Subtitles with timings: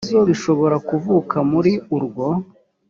[0.03, 2.27] ibibazo bishobora kuvuka muri urwo